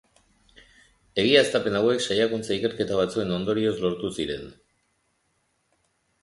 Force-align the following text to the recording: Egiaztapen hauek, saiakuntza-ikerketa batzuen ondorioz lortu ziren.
Egiaztapen 1.23 1.77
hauek, 1.79 2.01
saiakuntza-ikerketa 2.07 2.97
batzuen 3.01 3.35
ondorioz 3.37 3.75
lortu 3.85 4.11
ziren. 4.17 4.49